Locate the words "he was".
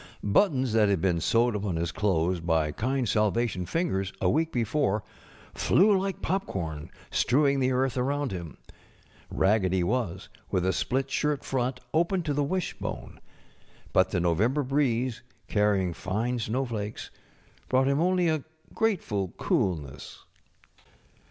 9.71-10.27